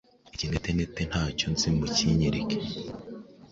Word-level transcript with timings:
Ikinetenete 0.35 1.01
ntacyo 1.09 1.47
nzi 1.53 1.67
mukinyereke 1.77 2.57